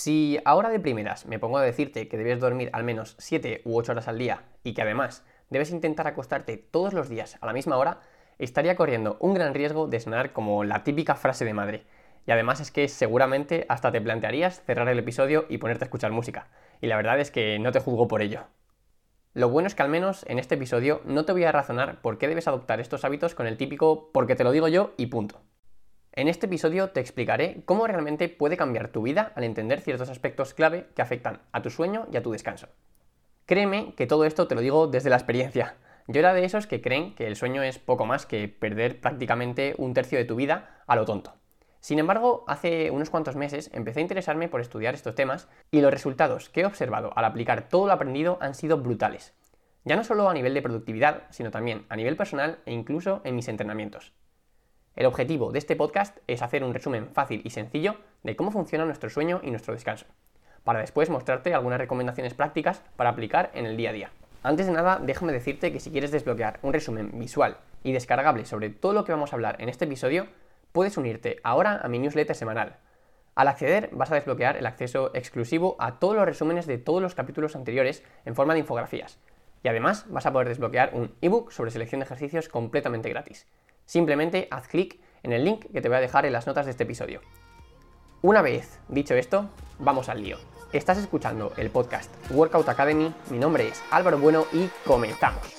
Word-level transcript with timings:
Si 0.00 0.38
ahora 0.44 0.68
de 0.68 0.78
primeras 0.78 1.26
me 1.26 1.40
pongo 1.40 1.58
a 1.58 1.62
decirte 1.64 2.06
que 2.06 2.16
debes 2.16 2.38
dormir 2.38 2.70
al 2.72 2.84
menos 2.84 3.16
7 3.18 3.62
u 3.64 3.76
8 3.76 3.90
horas 3.90 4.06
al 4.06 4.16
día 4.16 4.44
y 4.62 4.72
que 4.72 4.82
además 4.82 5.24
debes 5.50 5.72
intentar 5.72 6.06
acostarte 6.06 6.56
todos 6.56 6.92
los 6.92 7.08
días 7.08 7.36
a 7.40 7.46
la 7.46 7.52
misma 7.52 7.76
hora, 7.78 7.98
estaría 8.38 8.76
corriendo 8.76 9.16
un 9.18 9.34
gran 9.34 9.54
riesgo 9.54 9.88
de 9.88 9.98
sonar 9.98 10.32
como 10.32 10.62
la 10.62 10.84
típica 10.84 11.16
frase 11.16 11.44
de 11.44 11.52
madre. 11.52 11.82
Y 12.28 12.30
además 12.30 12.60
es 12.60 12.70
que 12.70 12.86
seguramente 12.86 13.66
hasta 13.68 13.90
te 13.90 14.00
plantearías 14.00 14.62
cerrar 14.64 14.88
el 14.88 15.00
episodio 15.00 15.46
y 15.48 15.58
ponerte 15.58 15.82
a 15.82 15.86
escuchar 15.86 16.12
música. 16.12 16.46
Y 16.80 16.86
la 16.86 16.96
verdad 16.96 17.18
es 17.18 17.32
que 17.32 17.58
no 17.58 17.72
te 17.72 17.80
juzgo 17.80 18.06
por 18.06 18.22
ello. 18.22 18.44
Lo 19.34 19.48
bueno 19.48 19.66
es 19.66 19.74
que 19.74 19.82
al 19.82 19.88
menos 19.88 20.24
en 20.28 20.38
este 20.38 20.54
episodio 20.54 21.00
no 21.06 21.24
te 21.24 21.32
voy 21.32 21.42
a 21.42 21.50
razonar 21.50 22.00
por 22.02 22.18
qué 22.18 22.28
debes 22.28 22.46
adoptar 22.46 22.78
estos 22.78 23.04
hábitos 23.04 23.34
con 23.34 23.48
el 23.48 23.56
típico 23.56 24.12
porque 24.12 24.36
te 24.36 24.44
lo 24.44 24.52
digo 24.52 24.68
yo 24.68 24.94
y 24.96 25.06
punto. 25.06 25.40
En 26.18 26.26
este 26.26 26.46
episodio 26.46 26.90
te 26.90 26.98
explicaré 26.98 27.62
cómo 27.64 27.86
realmente 27.86 28.28
puede 28.28 28.56
cambiar 28.56 28.88
tu 28.88 29.02
vida 29.02 29.30
al 29.36 29.44
entender 29.44 29.80
ciertos 29.80 30.10
aspectos 30.10 30.52
clave 30.52 30.88
que 30.96 31.00
afectan 31.00 31.42
a 31.52 31.62
tu 31.62 31.70
sueño 31.70 32.08
y 32.10 32.16
a 32.16 32.24
tu 32.24 32.32
descanso. 32.32 32.66
Créeme 33.46 33.94
que 33.94 34.08
todo 34.08 34.24
esto 34.24 34.48
te 34.48 34.56
lo 34.56 34.60
digo 34.60 34.88
desde 34.88 35.10
la 35.10 35.16
experiencia. 35.16 35.76
Yo 36.08 36.18
era 36.18 36.34
de 36.34 36.44
esos 36.44 36.66
que 36.66 36.82
creen 36.82 37.14
que 37.14 37.28
el 37.28 37.36
sueño 37.36 37.62
es 37.62 37.78
poco 37.78 38.04
más 38.04 38.26
que 38.26 38.48
perder 38.48 39.00
prácticamente 39.00 39.76
un 39.78 39.94
tercio 39.94 40.18
de 40.18 40.24
tu 40.24 40.34
vida 40.34 40.82
a 40.88 40.96
lo 40.96 41.04
tonto. 41.04 41.34
Sin 41.78 42.00
embargo, 42.00 42.42
hace 42.48 42.90
unos 42.90 43.10
cuantos 43.10 43.36
meses 43.36 43.70
empecé 43.72 44.00
a 44.00 44.02
interesarme 44.02 44.48
por 44.48 44.60
estudiar 44.60 44.94
estos 44.94 45.14
temas 45.14 45.46
y 45.70 45.82
los 45.82 45.92
resultados 45.92 46.48
que 46.48 46.62
he 46.62 46.66
observado 46.66 47.12
al 47.16 47.26
aplicar 47.26 47.68
todo 47.68 47.86
lo 47.86 47.92
aprendido 47.92 48.38
han 48.40 48.56
sido 48.56 48.78
brutales. 48.78 49.34
Ya 49.84 49.94
no 49.94 50.02
solo 50.02 50.28
a 50.28 50.34
nivel 50.34 50.54
de 50.54 50.62
productividad, 50.62 51.28
sino 51.30 51.52
también 51.52 51.86
a 51.88 51.94
nivel 51.94 52.16
personal 52.16 52.58
e 52.66 52.72
incluso 52.72 53.20
en 53.22 53.36
mis 53.36 53.46
entrenamientos. 53.46 54.12
El 54.98 55.06
objetivo 55.06 55.52
de 55.52 55.60
este 55.60 55.76
podcast 55.76 56.18
es 56.26 56.42
hacer 56.42 56.64
un 56.64 56.74
resumen 56.74 57.10
fácil 57.12 57.40
y 57.44 57.50
sencillo 57.50 57.94
de 58.24 58.34
cómo 58.34 58.50
funciona 58.50 58.84
nuestro 58.84 59.08
sueño 59.08 59.40
y 59.44 59.50
nuestro 59.52 59.72
descanso, 59.72 60.06
para 60.64 60.80
después 60.80 61.08
mostrarte 61.08 61.54
algunas 61.54 61.78
recomendaciones 61.78 62.34
prácticas 62.34 62.82
para 62.96 63.10
aplicar 63.10 63.52
en 63.54 63.64
el 63.64 63.76
día 63.76 63.90
a 63.90 63.92
día. 63.92 64.10
Antes 64.42 64.66
de 64.66 64.72
nada, 64.72 65.00
déjame 65.00 65.32
decirte 65.32 65.70
que 65.70 65.78
si 65.78 65.92
quieres 65.92 66.10
desbloquear 66.10 66.58
un 66.62 66.72
resumen 66.72 67.12
visual 67.16 67.58
y 67.84 67.92
descargable 67.92 68.44
sobre 68.44 68.70
todo 68.70 68.92
lo 68.92 69.04
que 69.04 69.12
vamos 69.12 69.32
a 69.32 69.36
hablar 69.36 69.62
en 69.62 69.68
este 69.68 69.84
episodio, 69.84 70.26
puedes 70.72 70.96
unirte 70.96 71.38
ahora 71.44 71.80
a 71.80 71.86
mi 71.86 72.00
newsletter 72.00 72.34
semanal. 72.34 72.78
Al 73.36 73.46
acceder 73.46 73.90
vas 73.92 74.10
a 74.10 74.16
desbloquear 74.16 74.56
el 74.56 74.66
acceso 74.66 75.12
exclusivo 75.14 75.76
a 75.78 76.00
todos 76.00 76.16
los 76.16 76.24
resúmenes 76.24 76.66
de 76.66 76.78
todos 76.78 77.00
los 77.00 77.14
capítulos 77.14 77.54
anteriores 77.54 78.02
en 78.24 78.34
forma 78.34 78.54
de 78.54 78.60
infografías. 78.60 79.20
Y 79.62 79.68
además 79.68 80.06
vas 80.08 80.26
a 80.26 80.32
poder 80.32 80.48
desbloquear 80.48 80.90
un 80.92 81.14
ebook 81.20 81.52
sobre 81.52 81.70
selección 81.70 82.00
de 82.00 82.06
ejercicios 82.06 82.48
completamente 82.48 83.08
gratis. 83.10 83.46
Simplemente 83.88 84.48
haz 84.50 84.68
clic 84.68 85.00
en 85.22 85.32
el 85.32 85.46
link 85.46 85.64
que 85.72 85.80
te 85.80 85.88
voy 85.88 85.96
a 85.96 86.02
dejar 86.02 86.26
en 86.26 86.34
las 86.34 86.46
notas 86.46 86.66
de 86.66 86.72
este 86.72 86.82
episodio. 86.82 87.22
Una 88.20 88.42
vez 88.42 88.78
dicho 88.88 89.14
esto, 89.14 89.48
vamos 89.78 90.10
al 90.10 90.22
lío. 90.22 90.36
Estás 90.74 90.98
escuchando 90.98 91.54
el 91.56 91.70
podcast 91.70 92.12
Workout 92.30 92.68
Academy, 92.68 93.14
mi 93.30 93.38
nombre 93.38 93.68
es 93.68 93.82
Álvaro 93.90 94.18
Bueno 94.18 94.44
y 94.52 94.68
comenzamos. 94.84 95.54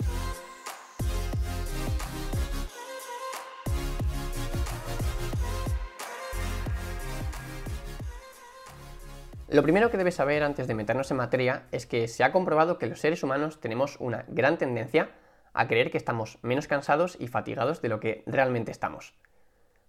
Lo 9.48 9.64
primero 9.64 9.90
que 9.90 9.98
debes 9.98 10.14
saber 10.14 10.44
antes 10.44 10.68
de 10.68 10.76
meternos 10.76 11.10
en 11.10 11.18
materia 11.18 11.64
es 11.72 11.88
que 11.88 12.08
se 12.08 12.24
ha 12.24 12.32
comprobado 12.32 12.78
que 12.78 12.86
los 12.86 13.00
seres 13.00 13.24
humanos 13.24 13.60
tenemos 13.60 13.98
una 14.00 14.26
gran 14.28 14.60
tendencia 14.60 15.10
a 15.60 15.68
creer 15.68 15.92
que 15.92 15.98
estamos 15.98 16.40
menos 16.42 16.68
cansados 16.68 17.18
y 17.20 17.28
fatigados 17.28 17.82
de 17.82 17.90
lo 17.90 18.00
que 18.00 18.24
realmente 18.26 18.72
estamos. 18.72 19.14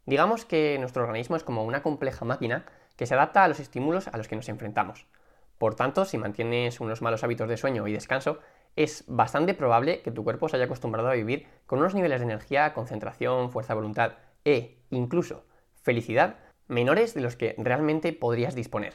Digamos 0.05 0.45
que 0.45 0.77
nuestro 0.81 1.05
organismo 1.05 1.37
es 1.37 1.45
como 1.45 1.65
una 1.65 1.81
compleja 1.81 2.25
máquina 2.25 2.67
que 2.97 3.07
se 3.07 3.15
adapta 3.15 3.45
a 3.45 3.49
los 3.49 3.61
estímulos 3.61 4.09
a 4.09 4.17
los 4.17 4.27
que 4.27 4.35
nos 4.35 4.49
enfrentamos. 4.49 5.07
Por 5.59 5.77
tanto, 5.77 6.05
si 6.07 6.19
mantienes 6.19 6.81
unos 6.81 7.03
malos 7.03 7.23
hábitos 7.23 7.49
de 7.49 7.57
sueño 7.57 7.87
y 7.87 7.93
descanso, 7.93 8.41
es 8.75 9.05
bastante 9.07 9.55
probable 9.55 10.03
que 10.03 10.11
tu 10.11 10.25
cuerpo 10.25 10.49
se 10.49 10.57
haya 10.57 10.65
acostumbrado 10.65 11.09
a 11.09 11.15
vivir 11.15 11.47
con 11.67 11.79
unos 11.79 11.95
niveles 11.95 12.19
de 12.19 12.25
energía, 12.25 12.75
concentración, 12.75 13.53
fuerza 13.53 13.75
de 13.75 13.81
voluntad 13.81 14.15
e 14.45 14.77
incluso 14.91 15.45
felicidad 15.83 16.35
menores 16.67 17.15
de 17.15 17.21
los 17.21 17.37
que 17.37 17.55
realmente 17.59 18.13
podrías 18.13 18.57
disponer. 18.57 18.95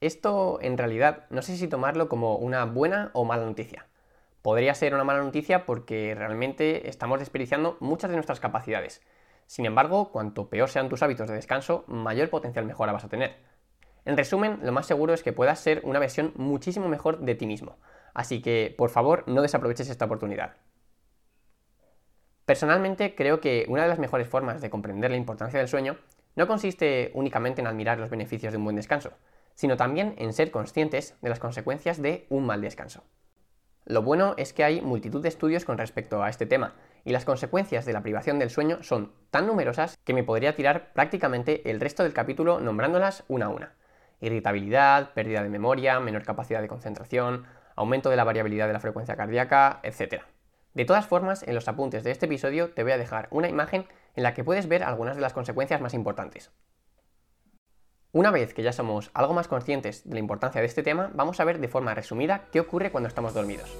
Esto 0.00 0.58
en 0.62 0.78
realidad 0.78 1.26
no 1.28 1.42
sé 1.42 1.54
si 1.58 1.68
tomarlo 1.68 2.08
como 2.08 2.36
una 2.36 2.64
buena 2.64 3.10
o 3.12 3.26
mala 3.26 3.44
noticia 3.44 3.88
podría 4.44 4.74
ser 4.74 4.92
una 4.92 5.04
mala 5.04 5.22
noticia 5.22 5.64
porque 5.64 6.14
realmente 6.14 6.90
estamos 6.90 7.18
desperdiciando 7.18 7.78
muchas 7.80 8.10
de 8.10 8.16
nuestras 8.16 8.40
capacidades. 8.40 9.00
Sin 9.46 9.64
embargo, 9.64 10.12
cuanto 10.12 10.50
peor 10.50 10.68
sean 10.68 10.90
tus 10.90 11.02
hábitos 11.02 11.28
de 11.28 11.34
descanso, 11.34 11.84
mayor 11.86 12.28
potencial 12.28 12.66
mejora 12.66 12.92
vas 12.92 13.04
a 13.04 13.08
tener. 13.08 13.38
En 14.04 14.18
resumen, 14.18 14.60
lo 14.62 14.70
más 14.70 14.84
seguro 14.84 15.14
es 15.14 15.22
que 15.22 15.32
puedas 15.32 15.60
ser 15.60 15.80
una 15.84 15.98
versión 15.98 16.34
muchísimo 16.36 16.90
mejor 16.90 17.20
de 17.20 17.34
ti 17.34 17.46
mismo. 17.46 17.78
Así 18.12 18.42
que, 18.42 18.74
por 18.76 18.90
favor, 18.90 19.24
no 19.26 19.40
desaproveches 19.40 19.88
esta 19.88 20.04
oportunidad. 20.04 20.56
Personalmente 22.44 23.14
creo 23.14 23.40
que 23.40 23.64
una 23.68 23.84
de 23.84 23.88
las 23.88 23.98
mejores 23.98 24.28
formas 24.28 24.60
de 24.60 24.68
comprender 24.68 25.10
la 25.10 25.16
importancia 25.16 25.58
del 25.58 25.68
sueño 25.68 25.96
no 26.36 26.46
consiste 26.46 27.12
únicamente 27.14 27.62
en 27.62 27.66
admirar 27.66 27.98
los 27.98 28.10
beneficios 28.10 28.52
de 28.52 28.58
un 28.58 28.64
buen 28.64 28.76
descanso, 28.76 29.12
sino 29.54 29.78
también 29.78 30.14
en 30.18 30.34
ser 30.34 30.50
conscientes 30.50 31.16
de 31.22 31.30
las 31.30 31.40
consecuencias 31.40 32.02
de 32.02 32.26
un 32.28 32.44
mal 32.44 32.60
descanso. 32.60 33.04
Lo 33.86 34.02
bueno 34.02 34.34
es 34.38 34.54
que 34.54 34.64
hay 34.64 34.80
multitud 34.80 35.22
de 35.22 35.28
estudios 35.28 35.66
con 35.66 35.76
respecto 35.76 36.22
a 36.22 36.30
este 36.30 36.46
tema, 36.46 36.74
y 37.04 37.12
las 37.12 37.26
consecuencias 37.26 37.84
de 37.84 37.92
la 37.92 38.02
privación 38.02 38.38
del 38.38 38.48
sueño 38.48 38.82
son 38.82 39.12
tan 39.30 39.46
numerosas 39.46 39.98
que 40.04 40.14
me 40.14 40.24
podría 40.24 40.56
tirar 40.56 40.94
prácticamente 40.94 41.70
el 41.70 41.80
resto 41.80 42.02
del 42.02 42.14
capítulo 42.14 42.60
nombrándolas 42.60 43.24
una 43.28 43.46
a 43.46 43.50
una. 43.50 43.74
Irritabilidad, 44.20 45.12
pérdida 45.12 45.42
de 45.42 45.50
memoria, 45.50 46.00
menor 46.00 46.24
capacidad 46.24 46.62
de 46.62 46.68
concentración, 46.68 47.44
aumento 47.76 48.08
de 48.08 48.16
la 48.16 48.24
variabilidad 48.24 48.68
de 48.68 48.72
la 48.72 48.80
frecuencia 48.80 49.16
cardíaca, 49.16 49.80
etc. 49.82 50.22
De 50.72 50.86
todas 50.86 51.06
formas, 51.06 51.42
en 51.42 51.54
los 51.54 51.68
apuntes 51.68 52.04
de 52.04 52.10
este 52.10 52.24
episodio 52.24 52.70
te 52.70 52.84
voy 52.84 52.92
a 52.92 52.98
dejar 52.98 53.28
una 53.30 53.48
imagen 53.48 53.86
en 54.16 54.22
la 54.22 54.32
que 54.32 54.44
puedes 54.44 54.66
ver 54.66 54.82
algunas 54.82 55.16
de 55.16 55.22
las 55.22 55.34
consecuencias 55.34 55.82
más 55.82 55.92
importantes. 55.92 56.50
Una 58.14 58.30
vez 58.30 58.54
que 58.54 58.62
ya 58.62 58.72
somos 58.72 59.10
algo 59.12 59.34
más 59.34 59.48
conscientes 59.48 60.08
de 60.08 60.14
la 60.14 60.20
importancia 60.20 60.60
de 60.60 60.68
este 60.68 60.84
tema, 60.84 61.10
vamos 61.14 61.40
a 61.40 61.44
ver 61.44 61.58
de 61.58 61.66
forma 61.66 61.96
resumida 61.96 62.44
qué 62.52 62.60
ocurre 62.60 62.92
cuando 62.92 63.08
estamos 63.08 63.34
dormidos. 63.34 63.76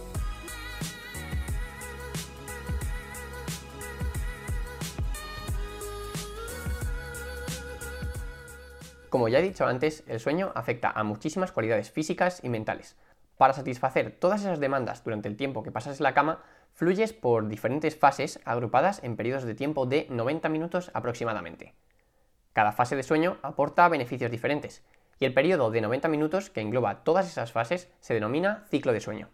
Como 9.08 9.28
ya 9.28 9.38
he 9.38 9.42
dicho 9.42 9.66
antes, 9.66 10.02
el 10.08 10.18
sueño 10.18 10.50
afecta 10.56 10.90
a 10.90 11.04
muchísimas 11.04 11.52
cualidades 11.52 11.92
físicas 11.92 12.40
y 12.42 12.48
mentales. 12.48 12.96
Para 13.36 13.52
satisfacer 13.52 14.18
todas 14.18 14.40
esas 14.40 14.58
demandas 14.58 15.04
durante 15.04 15.28
el 15.28 15.36
tiempo 15.36 15.62
que 15.62 15.70
pasas 15.70 16.00
en 16.00 16.02
la 16.02 16.14
cama, 16.14 16.42
fluyes 16.72 17.12
por 17.12 17.46
diferentes 17.46 17.96
fases 17.96 18.40
agrupadas 18.44 19.00
en 19.04 19.14
periodos 19.14 19.44
de 19.44 19.54
tiempo 19.54 19.86
de 19.86 20.08
90 20.10 20.48
minutos 20.48 20.90
aproximadamente. 20.92 21.76
Cada 22.54 22.70
fase 22.70 22.94
de 22.94 23.02
sueño 23.02 23.36
aporta 23.42 23.88
beneficios 23.88 24.30
diferentes, 24.30 24.84
y 25.18 25.24
el 25.24 25.34
periodo 25.34 25.72
de 25.72 25.80
90 25.80 26.06
minutos 26.08 26.50
que 26.50 26.60
engloba 26.60 27.02
todas 27.02 27.26
esas 27.26 27.50
fases 27.50 27.90
se 27.98 28.14
denomina 28.14 28.64
ciclo 28.70 28.92
de 28.92 29.00
sueño. 29.00 29.28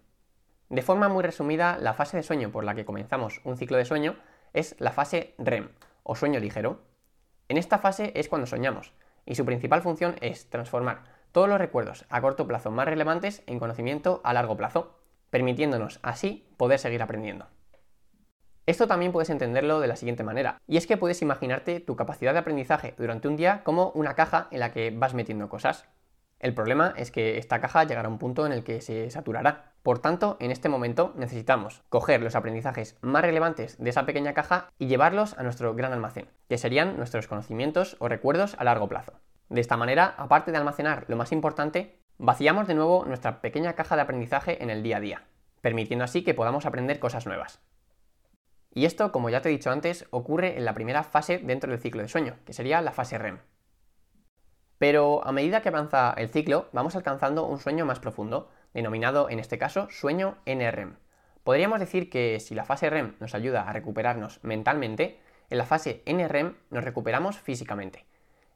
De 0.70 0.81
forma 0.81 1.10
muy 1.10 1.22
resumida, 1.22 1.76
la 1.78 1.92
fase 1.92 2.16
de 2.16 2.22
sueño 2.22 2.50
por 2.50 2.64
la 2.64 2.75
que 2.75 2.86
comenzamos 2.86 3.42
un 3.44 3.59
ciclo 3.59 3.76
de 3.76 3.84
sueño 3.84 4.16
es 4.54 4.75
la 4.78 4.91
fase 4.91 5.34
REM, 5.36 5.69
o 6.03 6.16
sueño 6.16 6.41
ligero. 6.41 6.80
En 7.48 7.59
esta 7.59 7.78
fase 7.78 8.12
es 8.14 8.30
cuando 8.30 8.47
soñamos, 8.47 8.94
y 9.26 9.34
su 9.34 9.44
principal 9.44 9.82
función 9.82 10.16
es 10.22 10.48
transformar 10.48 11.03
todos 11.30 11.48
los 11.48 11.59
recuerdos 11.59 12.06
a 12.09 12.22
corto 12.22 12.47
plazo 12.47 12.70
más 12.70 12.86
relevantes 12.86 13.42
en 13.47 13.59
conocimiento 13.59 14.22
a 14.25 14.32
largo 14.32 14.56
plazo, 14.56 14.98
permitiéndonos 15.28 16.00
así 16.03 16.48
poder 16.56 16.78
seguir 16.78 17.03
aprendiendo. 17.03 17.48
Esto 18.66 18.87
también 18.87 19.12
puedes 19.12 19.31
entenderlo 19.31 19.81
de 19.81 19.88
la 19.88 19.97
siguiente 19.97 20.22
manera, 20.22 20.60
y 20.66 20.76
es 20.76 20.87
que 20.87 20.97
puedes 20.97 21.22
imaginarte 21.22 21.81
tu 21.81 21.97
capacidad 21.97 22.32
de 22.32 22.38
aprendizaje 22.38 22.94
durante 22.98 23.28
un 23.28 23.37
día 23.37 23.62
como 23.65 23.91
una 23.94 24.15
caja 24.15 24.48
en 24.50 24.60
la 24.60 24.72
que 24.72 24.91
vas 24.91 25.15
metiendo 25.15 25.48
cosas. 25.48 25.87
El 26.41 26.54
problema 26.54 26.95
es 26.97 27.10
que 27.10 27.36
esta 27.36 27.60
caja 27.60 27.84
llegará 27.84 28.09
a 28.09 28.10
un 28.10 28.18
punto 28.18 28.47
en 28.47 28.53
el 28.53 28.65
que 28.65 28.80
se 28.80 29.10
saturará. 29.10 29.72
Por 29.83 29.98
tanto, 29.98 30.39
en 30.41 30.51
este 30.51 30.71
momento 30.71 31.12
necesitamos 31.16 31.83
coger 31.91 32.22
los 32.22 32.34
aprendizajes 32.34 32.97
más 33.03 33.22
relevantes 33.22 33.77
de 33.78 33.91
esa 33.91 34.07
pequeña 34.07 34.33
caja 34.33 34.71
y 34.78 34.86
llevarlos 34.86 35.36
a 35.39 35.42
nuestro 35.42 35.74
gran 35.74 35.92
almacén, 35.92 36.28
que 36.48 36.56
serían 36.56 36.97
nuestros 36.97 37.28
conocimientos 37.28 37.97
o 37.98 38.09
recuerdos 38.09 38.56
a 38.59 38.65
largo 38.65 38.89
plazo. 38.89 39.13
De 39.51 39.60
esta 39.60 39.77
manera, 39.77 40.15
aparte 40.16 40.51
de 40.51 40.56
almacenar 40.56 41.04
lo 41.09 41.16
más 41.16 41.33
importante, 41.33 41.98
vaciamos 42.16 42.66
de 42.66 42.74
nuevo 42.74 43.04
nuestra 43.04 43.42
pequeña 43.42 43.74
caja 43.74 43.97
de 43.97 44.03
aprendizaje 44.03 44.63
en 44.63 44.71
el 44.71 44.83
día 44.83 44.97
a 44.97 45.01
día, 45.01 45.24
permitiendo 45.60 46.04
así 46.04 46.22
que 46.24 46.34
podamos 46.34 46.65
aprender 46.65 47.01
cosas 47.01 47.27
nuevas. 47.27 47.60
Y 48.72 48.84
esto, 48.84 49.10
como 49.10 49.30
ya 49.30 49.42
te 49.42 49.48
he 49.48 49.52
dicho 49.52 49.70
antes, 49.70 50.06
ocurre 50.10 50.56
en 50.56 50.64
la 50.64 50.74
primera 50.74 51.02
fase 51.02 51.38
dentro 51.38 51.70
del 51.70 51.80
ciclo 51.80 52.02
de 52.02 52.08
sueño, 52.08 52.36
que 52.44 52.52
sería 52.52 52.80
la 52.80 52.92
fase 52.92 53.18
REM. 53.18 53.38
Pero 54.78 55.26
a 55.26 55.32
medida 55.32 55.60
que 55.60 55.68
avanza 55.68 56.14
el 56.16 56.30
ciclo, 56.30 56.68
vamos 56.72 56.96
alcanzando 56.96 57.46
un 57.46 57.58
sueño 57.58 57.84
más 57.84 58.00
profundo, 58.00 58.50
denominado 58.72 59.28
en 59.28 59.40
este 59.40 59.58
caso 59.58 59.88
sueño 59.90 60.38
NREM. 60.46 60.96
Podríamos 61.42 61.80
decir 61.80 62.08
que 62.08 62.38
si 62.38 62.54
la 62.54 62.64
fase 62.64 62.88
REM 62.88 63.16
nos 63.18 63.34
ayuda 63.34 63.68
a 63.68 63.72
recuperarnos 63.72 64.38
mentalmente, 64.42 65.20
en 65.50 65.58
la 65.58 65.66
fase 65.66 66.02
NREM 66.06 66.54
nos 66.70 66.84
recuperamos 66.84 67.38
físicamente. 67.38 68.06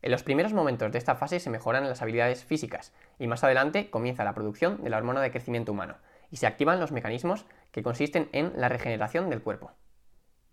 En 0.00 0.12
los 0.12 0.22
primeros 0.22 0.52
momentos 0.52 0.92
de 0.92 0.98
esta 0.98 1.16
fase 1.16 1.40
se 1.40 1.50
mejoran 1.50 1.88
las 1.88 2.02
habilidades 2.02 2.44
físicas 2.44 2.92
y 3.18 3.26
más 3.26 3.42
adelante 3.42 3.90
comienza 3.90 4.22
la 4.22 4.34
producción 4.34 4.84
de 4.84 4.90
la 4.90 4.98
hormona 4.98 5.20
de 5.22 5.30
crecimiento 5.30 5.72
humano 5.72 5.96
y 6.30 6.36
se 6.36 6.46
activan 6.46 6.78
los 6.78 6.92
mecanismos 6.92 7.46
que 7.72 7.82
consisten 7.82 8.28
en 8.32 8.52
la 8.56 8.68
regeneración 8.68 9.28
del 9.28 9.42
cuerpo. 9.42 9.72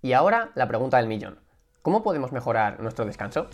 Y 0.03 0.13
ahora 0.13 0.50
la 0.56 0.68
pregunta 0.68 0.98
del 0.98 1.06
millón. 1.06 1.39
¿Cómo 1.83 2.01
podemos 2.01 2.31
mejorar 2.31 2.80
nuestro 2.80 3.06
descanso? 3.06 3.48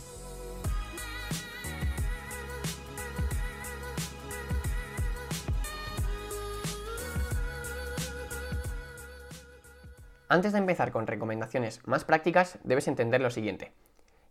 Antes 10.30 10.54
de 10.54 10.60
empezar 10.60 10.92
con 10.92 11.06
recomendaciones 11.06 11.86
más 11.86 12.06
prácticas, 12.06 12.60
debes 12.64 12.88
entender 12.88 13.20
lo 13.20 13.30
siguiente. 13.30 13.74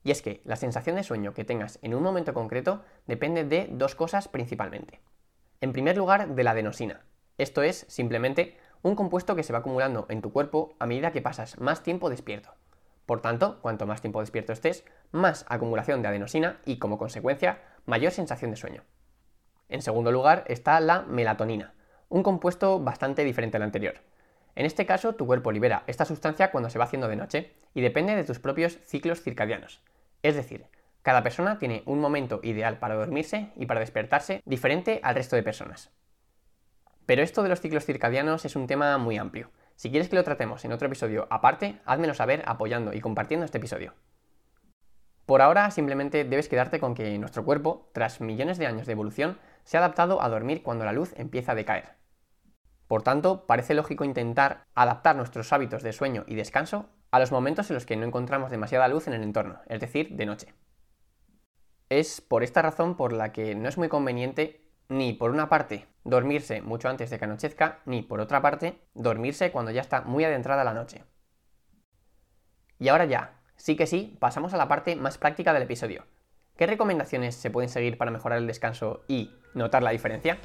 Y 0.02 0.10
es 0.10 0.22
que 0.22 0.40
la 0.44 0.56
sensación 0.56 0.96
de 0.96 1.02
sueño 1.02 1.34
que 1.34 1.44
tengas 1.44 1.78
en 1.82 1.94
un 1.94 2.02
momento 2.02 2.32
concreto 2.32 2.82
depende 3.06 3.44
de 3.44 3.68
dos 3.70 3.94
cosas 3.94 4.28
principalmente. 4.28 5.00
En 5.60 5.74
primer 5.74 5.98
lugar, 5.98 6.28
de 6.28 6.44
la 6.44 6.52
adenosina. 6.52 7.04
Esto 7.38 7.62
es 7.62 7.84
simplemente 7.88 8.56
un 8.82 8.94
compuesto 8.94 9.36
que 9.36 9.42
se 9.42 9.52
va 9.52 9.60
acumulando 9.60 10.06
en 10.08 10.22
tu 10.22 10.32
cuerpo 10.32 10.74
a 10.78 10.86
medida 10.86 11.12
que 11.12 11.22
pasas 11.22 11.58
más 11.58 11.82
tiempo 11.82 12.10
despierto. 12.10 12.54
Por 13.06 13.20
tanto, 13.20 13.60
cuanto 13.60 13.86
más 13.86 14.00
tiempo 14.00 14.20
despierto 14.20 14.52
estés, 14.52 14.84
más 15.12 15.46
acumulación 15.48 16.02
de 16.02 16.08
adenosina 16.08 16.60
y, 16.64 16.78
como 16.78 16.98
consecuencia, 16.98 17.60
mayor 17.84 18.12
sensación 18.12 18.50
de 18.50 18.56
sueño. 18.56 18.82
En 19.68 19.82
segundo 19.82 20.12
lugar 20.12 20.44
está 20.48 20.80
la 20.80 21.02
melatonina, 21.02 21.74
un 22.08 22.22
compuesto 22.22 22.80
bastante 22.80 23.24
diferente 23.24 23.56
al 23.56 23.62
anterior. 23.62 23.94
En 24.54 24.66
este 24.66 24.86
caso, 24.86 25.14
tu 25.14 25.26
cuerpo 25.26 25.52
libera 25.52 25.84
esta 25.86 26.04
sustancia 26.04 26.50
cuando 26.50 26.70
se 26.70 26.78
va 26.78 26.84
haciendo 26.84 27.08
de 27.08 27.16
noche 27.16 27.52
y 27.74 27.80
depende 27.80 28.16
de 28.16 28.24
tus 28.24 28.38
propios 28.38 28.78
ciclos 28.84 29.22
circadianos. 29.22 29.80
Es 30.22 30.34
decir, 30.34 30.66
cada 31.02 31.22
persona 31.22 31.58
tiene 31.58 31.82
un 31.86 32.00
momento 32.00 32.40
ideal 32.42 32.78
para 32.78 32.94
dormirse 32.94 33.52
y 33.54 33.66
para 33.66 33.80
despertarse 33.80 34.42
diferente 34.44 34.98
al 35.02 35.14
resto 35.14 35.36
de 35.36 35.42
personas. 35.42 35.90
Pero 37.06 37.22
esto 37.22 37.42
de 37.42 37.48
los 37.48 37.60
ciclos 37.60 37.84
circadianos 37.84 38.44
es 38.44 38.56
un 38.56 38.66
tema 38.66 38.98
muy 38.98 39.16
amplio. 39.16 39.50
Si 39.76 39.90
quieres 39.90 40.08
que 40.08 40.16
lo 40.16 40.24
tratemos 40.24 40.64
en 40.64 40.72
otro 40.72 40.88
episodio 40.88 41.28
aparte, 41.30 41.80
házmelo 41.84 42.14
saber 42.14 42.42
apoyando 42.46 42.92
y 42.92 43.00
compartiendo 43.00 43.44
este 43.44 43.58
episodio. 43.58 43.94
Por 45.24 45.42
ahora 45.42 45.70
simplemente 45.70 46.24
debes 46.24 46.48
quedarte 46.48 46.80
con 46.80 46.94
que 46.94 47.16
nuestro 47.18 47.44
cuerpo, 47.44 47.88
tras 47.92 48.20
millones 48.20 48.58
de 48.58 48.66
años 48.66 48.86
de 48.86 48.92
evolución, 48.92 49.38
se 49.64 49.76
ha 49.76 49.80
adaptado 49.80 50.22
a 50.22 50.28
dormir 50.28 50.62
cuando 50.62 50.84
la 50.84 50.92
luz 50.92 51.14
empieza 51.16 51.52
a 51.52 51.56
decaer. 51.56 51.94
Por 52.86 53.02
tanto, 53.02 53.46
parece 53.46 53.74
lógico 53.74 54.04
intentar 54.04 54.64
adaptar 54.74 55.16
nuestros 55.16 55.52
hábitos 55.52 55.82
de 55.82 55.92
sueño 55.92 56.24
y 56.28 56.36
descanso 56.36 56.88
a 57.10 57.18
los 57.18 57.32
momentos 57.32 57.70
en 57.70 57.74
los 57.74 57.86
que 57.86 57.96
no 57.96 58.06
encontramos 58.06 58.50
demasiada 58.50 58.88
luz 58.88 59.08
en 59.08 59.14
el 59.14 59.22
entorno, 59.22 59.60
es 59.68 59.80
decir, 59.80 60.10
de 60.10 60.26
noche. 60.26 60.54
Es 61.88 62.20
por 62.20 62.42
esta 62.42 62.62
razón 62.62 62.96
por 62.96 63.12
la 63.12 63.32
que 63.32 63.54
no 63.54 63.68
es 63.68 63.78
muy 63.78 63.88
conveniente 63.88 64.65
ni 64.88 65.12
por 65.12 65.30
una 65.30 65.48
parte 65.48 65.86
dormirse 66.04 66.62
mucho 66.62 66.88
antes 66.88 67.10
de 67.10 67.18
que 67.18 67.24
anochezca, 67.24 67.80
ni 67.84 68.02
por 68.02 68.20
otra 68.20 68.42
parte 68.42 68.80
dormirse 68.94 69.50
cuando 69.50 69.70
ya 69.70 69.80
está 69.80 70.02
muy 70.02 70.24
adentrada 70.24 70.64
la 70.64 70.74
noche. 70.74 71.04
Y 72.78 72.88
ahora 72.88 73.06
ya, 73.06 73.40
sí 73.56 73.76
que 73.76 73.86
sí, 73.86 74.16
pasamos 74.20 74.54
a 74.54 74.56
la 74.56 74.68
parte 74.68 74.96
más 74.96 75.18
práctica 75.18 75.52
del 75.52 75.62
episodio. 75.62 76.04
¿Qué 76.56 76.66
recomendaciones 76.66 77.34
se 77.34 77.50
pueden 77.50 77.68
seguir 77.68 77.98
para 77.98 78.10
mejorar 78.10 78.38
el 78.38 78.46
descanso 78.46 79.04
y 79.08 79.30
notar 79.54 79.82
la 79.82 79.90
diferencia? 79.90 80.38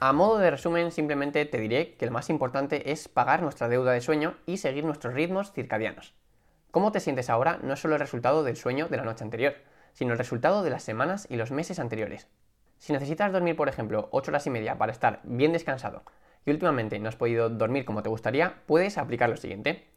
A 0.00 0.12
modo 0.12 0.38
de 0.38 0.52
resumen, 0.52 0.92
simplemente 0.92 1.44
te 1.44 1.58
diré 1.58 1.94
que 1.96 2.06
lo 2.06 2.12
más 2.12 2.30
importante 2.30 2.92
es 2.92 3.08
pagar 3.08 3.42
nuestra 3.42 3.68
deuda 3.68 3.90
de 3.90 4.00
sueño 4.00 4.36
y 4.46 4.58
seguir 4.58 4.84
nuestros 4.84 5.12
ritmos 5.12 5.50
circadianos. 5.50 6.14
Cómo 6.70 6.92
te 6.92 7.00
sientes 7.00 7.28
ahora 7.28 7.58
no 7.64 7.74
es 7.74 7.80
solo 7.80 7.94
el 7.94 8.00
resultado 8.00 8.44
del 8.44 8.56
sueño 8.56 8.86
de 8.86 8.96
la 8.96 9.02
noche 9.02 9.24
anterior, 9.24 9.56
sino 9.94 10.12
el 10.12 10.18
resultado 10.18 10.62
de 10.62 10.70
las 10.70 10.84
semanas 10.84 11.26
y 11.28 11.34
los 11.34 11.50
meses 11.50 11.80
anteriores. 11.80 12.28
Si 12.78 12.92
necesitas 12.92 13.32
dormir, 13.32 13.56
por 13.56 13.68
ejemplo, 13.68 14.08
8 14.12 14.30
horas 14.30 14.46
y 14.46 14.50
media 14.50 14.78
para 14.78 14.92
estar 14.92 15.18
bien 15.24 15.52
descansado 15.52 16.04
y 16.46 16.52
últimamente 16.52 17.00
no 17.00 17.08
has 17.08 17.16
podido 17.16 17.48
dormir 17.50 17.84
como 17.84 18.04
te 18.04 18.08
gustaría, 18.08 18.62
puedes 18.66 18.98
aplicar 18.98 19.28
lo 19.28 19.36
siguiente. 19.36 19.88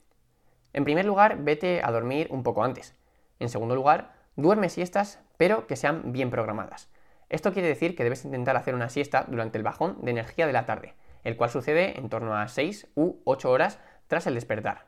En 0.74 0.84
primer 0.84 1.06
lugar, 1.06 1.44
vete 1.44 1.82
a 1.84 1.92
dormir 1.92 2.26
un 2.32 2.42
poco 2.42 2.64
antes. 2.64 2.96
En 3.40 3.50
segundo 3.50 3.76
lugar, 3.76 4.16
duerme 4.36 4.70
siestas, 4.70 5.20
pero 5.38 5.68
que 5.68 5.76
sean 5.76 6.12
bien 6.12 6.32
programadas. 6.32 6.91
Esto 7.32 7.54
quiere 7.54 7.70
decir 7.70 7.96
que 7.96 8.04
debes 8.04 8.26
intentar 8.26 8.58
hacer 8.58 8.76
una 8.76 8.90
siesta 8.90 9.24
durante 9.26 9.58
el 9.58 9.64
bajón 9.64 9.98
de 10.02 10.12
energía 10.12 10.48
de 10.48 10.52
la 10.52 10.66
tarde, 10.66 10.96
el 11.24 11.38
cual 11.38 11.50
sucede 11.50 11.98
en 11.98 12.10
torno 12.10 12.36
a 12.36 12.46
6 12.50 12.90
u 12.94 13.22
8 13.24 13.50
horas 13.50 13.80
tras 14.08 14.28
el 14.28 14.34
despertar. 14.34 14.88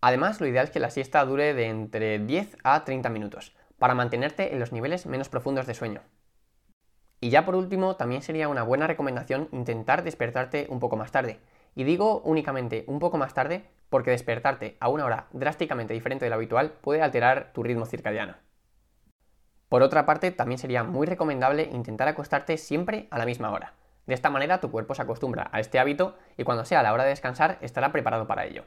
Además, 0.00 0.40
lo 0.40 0.46
ideal 0.46 0.66
es 0.66 0.70
que 0.70 0.78
la 0.78 0.90
siesta 0.90 1.24
dure 1.24 1.52
de 1.52 1.66
entre 1.66 2.20
10 2.20 2.58
a 2.62 2.84
30 2.84 3.10
minutos, 3.10 3.56
para 3.76 3.96
mantenerte 3.96 4.52
en 4.52 4.60
los 4.60 4.70
niveles 4.70 5.06
menos 5.06 5.28
profundos 5.28 5.66
de 5.66 5.74
sueño. 5.74 6.02
Y 7.20 7.30
ya 7.30 7.44
por 7.44 7.56
último, 7.56 7.96
también 7.96 8.22
sería 8.22 8.48
una 8.48 8.62
buena 8.62 8.86
recomendación 8.86 9.48
intentar 9.50 10.04
despertarte 10.04 10.68
un 10.70 10.78
poco 10.78 10.96
más 10.96 11.10
tarde. 11.10 11.40
Y 11.74 11.82
digo 11.82 12.20
únicamente 12.24 12.84
un 12.86 13.00
poco 13.00 13.18
más 13.18 13.34
tarde 13.34 13.64
porque 13.88 14.12
despertarte 14.12 14.76
a 14.78 14.88
una 14.88 15.06
hora 15.06 15.26
drásticamente 15.32 15.92
diferente 15.92 16.24
de 16.24 16.30
lo 16.30 16.36
habitual 16.36 16.70
puede 16.70 17.02
alterar 17.02 17.52
tu 17.52 17.64
ritmo 17.64 17.84
circadiano. 17.84 18.36
Por 19.70 19.84
otra 19.84 20.04
parte, 20.04 20.32
también 20.32 20.58
sería 20.58 20.82
muy 20.82 21.06
recomendable 21.06 21.62
intentar 21.62 22.08
acostarte 22.08 22.56
siempre 22.56 23.06
a 23.12 23.18
la 23.18 23.24
misma 23.24 23.52
hora. 23.52 23.74
De 24.04 24.14
esta 24.14 24.28
manera 24.28 24.58
tu 24.58 24.72
cuerpo 24.72 24.96
se 24.96 25.02
acostumbra 25.02 25.48
a 25.52 25.60
este 25.60 25.78
hábito 25.78 26.18
y 26.36 26.42
cuando 26.42 26.64
sea 26.64 26.82
la 26.82 26.92
hora 26.92 27.04
de 27.04 27.10
descansar 27.10 27.56
estará 27.60 27.92
preparado 27.92 28.26
para 28.26 28.46
ello. 28.46 28.64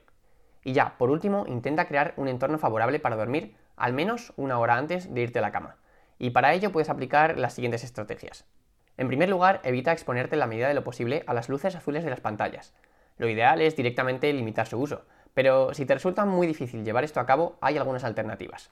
Y 0.64 0.72
ya, 0.72 0.98
por 0.98 1.12
último, 1.12 1.44
intenta 1.46 1.90
crear 1.90 2.14
un 2.16 2.30
entorno 2.30 2.58
favorable 2.58 3.02
para 3.02 3.18
dormir 3.18 3.58
al 3.76 3.92
menos 3.92 4.32
una 4.38 4.58
hora 4.60 4.78
antes 4.78 5.14
de 5.14 5.20
irte 5.20 5.40
a 5.40 5.42
la 5.42 5.52
cama. 5.52 5.76
Y 6.20 6.30
para 6.30 6.54
ello 6.54 6.72
puedes 6.72 6.90
aplicar 6.90 7.38
las 7.38 7.54
siguientes 7.54 7.84
estrategias. 7.84 8.46
En 8.96 9.10
primer 9.10 9.28
lugar, 9.28 9.60
evita 9.66 9.92
exponerte 9.92 10.36
en 10.36 10.40
la 10.40 10.48
medida 10.48 10.70
de 10.70 10.74
lo 10.74 10.86
posible 10.86 11.26
a 11.28 11.34
las 11.34 11.50
luces 11.50 11.76
azules 11.76 12.06
de 12.06 12.12
las 12.12 12.22
pantallas. 12.22 12.74
Lo 13.18 13.28
ideal 13.28 13.60
es 13.62 13.76
directamente 13.76 14.32
limitar 14.32 14.68
su 14.68 14.80
uso, 14.80 15.04
pero 15.34 15.74
si 15.74 15.86
te 15.86 15.96
resulta 15.96 16.24
muy 16.24 16.48
difícil 16.48 16.86
llevar 16.86 17.04
esto 17.04 17.20
a 17.20 17.26
cabo, 17.26 17.58
hay 17.60 17.78
algunas 17.78 18.06
alternativas. 18.06 18.72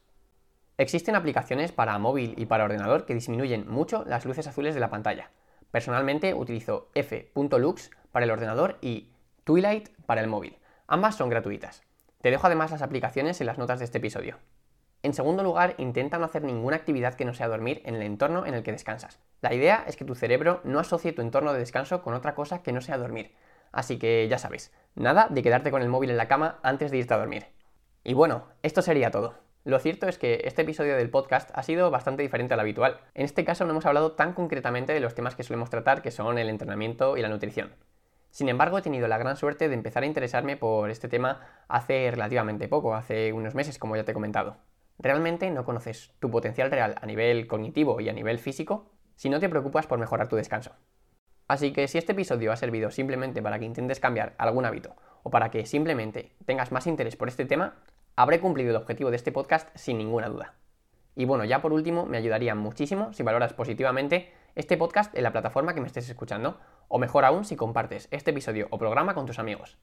Existen 0.78 1.16
aplicaciones 1.16 1.72
para 1.72 1.98
móvil 2.00 2.34
y 2.38 2.46
para 2.46 2.64
ordenador 2.64 3.06
que 3.06 3.14
disminuyen 3.14 3.70
mucho 3.70 4.04
las 4.06 4.26
luces 4.26 4.48
azules 4.48 4.74
de 4.74 4.80
la 4.80 4.90
pantalla. 4.90 5.30
Personalmente 5.70 6.34
utilizo 6.34 6.90
f.lux 6.96 7.92
para 8.12 8.26
el 8.26 8.32
ordenador 8.32 8.78
y 8.82 9.12
Twilight 9.44 9.90
para 10.06 10.22
el 10.22 10.28
móvil. 10.28 10.58
Ambas 10.88 11.16
son 11.16 11.30
gratuitas. 11.30 11.84
Te 12.22 12.32
dejo 12.32 12.48
además 12.48 12.72
las 12.72 12.82
aplicaciones 12.82 13.40
en 13.42 13.48
las 13.48 13.58
notas 13.58 13.80
de 13.80 13.86
este 13.86 13.98
episodio. 14.00 14.38
En 15.04 15.14
segundo 15.14 15.42
lugar, 15.42 15.74
intenta 15.80 16.20
no 16.20 16.26
hacer 16.26 16.44
ninguna 16.44 16.76
actividad 16.76 17.16
que 17.16 17.26
no 17.26 17.34
sea 17.34 17.48
dormir 17.48 17.82
en 17.86 17.96
el 17.96 18.04
entorno 18.04 18.46
en 18.46 18.54
el 18.54 18.62
que 18.62 18.72
descansas. 18.72 19.20
La 19.42 19.54
idea 19.54 19.84
es 19.88 19.96
que 19.96 20.06
tu 20.06 20.14
cerebro 20.14 20.62
no 20.64 20.80
asocie 20.80 21.14
tu 21.14 21.24
entorno 21.24 21.54
de 21.54 21.60
descanso 21.60 22.04
con 22.04 22.14
otra 22.14 22.36
cosa 22.36 22.62
que 22.62 22.72
no 22.72 22.82
sea 22.82 23.00
dormir. 23.00 23.34
Así 23.72 23.98
que 23.98 24.28
ya 24.30 24.38
sabes, 24.38 24.72
nada 24.94 25.28
de 25.30 25.42
quedarte 25.42 25.72
con 25.72 25.82
el 25.82 25.90
móvil 25.90 26.12
en 26.12 26.18
la 26.18 26.28
cama 26.28 26.60
antes 26.62 26.92
de 26.92 26.98
irte 26.98 27.14
a 27.16 27.18
dormir. 27.18 27.48
Y 28.04 28.14
bueno, 28.14 28.46
esto 28.62 28.82
sería 28.82 29.10
todo. 29.10 29.36
Lo 29.64 29.78
cierto 29.78 30.08
es 30.08 30.18
que 30.18 30.42
este 30.46 30.64
episodio 30.64 30.96
del 30.98 31.12
podcast 31.12 31.52
ha 31.54 31.62
sido 31.62 31.92
bastante 31.92 32.24
diferente 32.24 32.56
al 32.56 32.60
habitual. 32.60 33.00
En 33.14 33.26
este 33.26 33.46
caso 33.46 33.64
no 33.64 33.72
hemos 33.72 33.86
hablado 33.86 34.14
tan 34.14 34.34
concretamente 34.34 34.92
de 34.92 35.00
los 35.00 35.14
temas 35.14 35.36
que 35.36 35.44
solemos 35.44 35.70
tratar, 35.70 36.02
que 36.02 36.10
son 36.10 36.40
el 36.40 36.50
entrenamiento 36.50 37.16
y 37.16 37.22
la 37.22 37.30
nutrición. 37.30 37.76
Sin 38.32 38.50
embargo, 38.50 38.80
he 38.80 38.82
tenido 38.82 39.08
la 39.08 39.20
gran 39.20 39.38
suerte 39.38 39.70
de 39.70 39.76
empezar 39.76 40.02
a 40.02 40.08
interesarme 40.08 40.58
por 40.58 40.90
este 40.90 41.10
tema 41.10 41.42
hace 41.68 42.10
relativamente 42.10 42.68
poco, 42.68 42.96
hace 42.96 43.34
unos 43.34 43.54
meses, 43.54 43.78
como 43.78 43.96
ya 43.96 44.04
te 44.04 44.12
he 44.12 44.16
comentado. 44.16 44.58
Realmente 44.98 45.52
no 45.52 45.64
conoces 45.64 46.12
tu 46.20 46.32
potencial 46.32 46.72
real 46.72 46.96
a 47.00 47.06
nivel 47.06 47.46
cognitivo 47.46 48.02
y 48.02 48.10
a 48.10 48.14
nivel 48.14 48.40
físico 48.40 48.90
si 49.16 49.30
no 49.30 49.40
te 49.40 49.50
preocupas 49.50 49.86
por 49.86 50.00
mejorar 50.00 50.28
tu 50.28 50.38
descanso. 50.38 50.72
Así 51.48 51.72
que 51.72 51.88
si 51.88 52.00
este 52.00 52.14
episodio 52.14 52.52
ha 52.52 52.56
servido 52.56 52.90
simplemente 52.90 53.44
para 53.44 53.60
que 53.60 53.66
intentes 53.66 54.00
cambiar 54.00 54.34
algún 54.40 54.66
hábito 54.66 54.96
o 55.22 55.30
para 55.30 55.52
que 55.52 55.68
simplemente 55.68 56.32
tengas 56.46 56.72
más 56.72 56.88
interés 56.88 57.16
por 57.16 57.28
este 57.28 57.46
tema, 57.46 57.76
habré 58.16 58.40
cumplido 58.40 58.70
el 58.72 58.76
objetivo 58.76 59.10
de 59.10 59.18
este 59.18 59.32
podcast 59.32 59.70
sin 59.76 59.98
ninguna 59.98 60.30
duda. 60.30 60.56
Y 61.16 61.26
bueno, 61.26 61.44
ya 61.44 61.62
por 61.62 61.74
último, 61.74 62.06
me 62.06 62.18
ayudaría 62.18 62.56
muchísimo 62.56 63.14
si 63.14 63.24
valoras 63.24 63.54
positivamente 63.54 64.32
este 64.56 64.78
podcast 64.78 65.16
en 65.16 65.24
la 65.24 65.32
plataforma 65.32 65.74
que 65.74 65.82
me 65.82 65.88
estés 65.88 66.10
escuchando, 66.10 66.60
o 66.88 67.00
mejor 67.00 67.26
aún 67.26 67.46
si 67.46 67.56
compartes 67.56 68.08
este 68.12 68.32
episodio 68.32 68.68
o 68.70 68.78
programa 68.78 69.14
con 69.14 69.26
tus 69.26 69.40
amigos. 69.40 69.78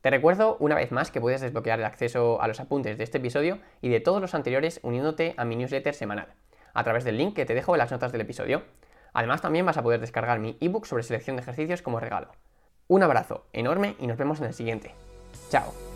Te 0.00 0.10
recuerdo 0.10 0.56
una 0.60 0.76
vez 0.76 0.92
más 0.92 1.10
que 1.10 1.20
puedes 1.20 1.42
desbloquear 1.42 1.78
el 1.78 1.84
acceso 1.84 2.40
a 2.40 2.48
los 2.48 2.58
apuntes 2.58 2.96
de 2.96 3.04
este 3.04 3.18
episodio 3.18 3.58
y 3.82 3.90
de 3.90 4.00
todos 4.00 4.20
los 4.20 4.34
anteriores 4.34 4.80
uniéndote 4.82 5.34
a 5.36 5.44
mi 5.44 5.56
newsletter 5.56 5.94
semanal, 5.94 6.28
a 6.72 6.84
través 6.84 7.04
del 7.04 7.18
link 7.18 7.34
que 7.34 7.44
te 7.44 7.54
dejo 7.54 7.74
en 7.74 7.78
las 7.80 7.90
notas 7.90 8.12
del 8.12 8.22
episodio. 8.22 8.62
Además 9.12 9.42
también 9.42 9.66
vas 9.66 9.76
a 9.76 9.82
poder 9.82 10.00
descargar 10.00 10.38
mi 10.38 10.56
ebook 10.60 10.86
sobre 10.86 11.02
selección 11.02 11.36
de 11.36 11.42
ejercicios 11.42 11.82
como 11.82 12.00
regalo. 12.00 12.28
Un 12.88 13.02
abrazo 13.02 13.46
enorme 13.52 13.96
y 13.98 14.06
nos 14.06 14.16
vemos 14.16 14.40
en 14.40 14.46
el 14.46 14.54
siguiente. 14.54 14.94
Chao. 15.50 15.89